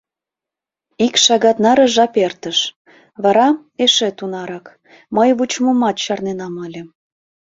Ик 1.05 1.15
шагат 1.25 1.57
наре 1.63 1.85
жап 1.95 2.13
эртыш, 2.25 2.59
вара— 3.23 3.47
эше 3.83 4.09
тунарак, 4.17 4.65
мый 5.15 5.29
вучымымат 5.37 5.95
чарненам 6.03 6.55
ыле. 6.65 6.83